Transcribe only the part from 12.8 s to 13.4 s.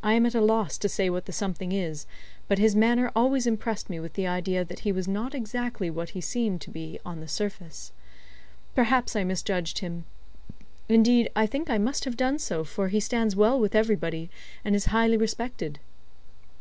he stands